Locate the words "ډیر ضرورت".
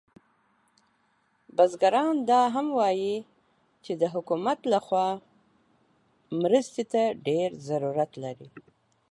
7.27-8.11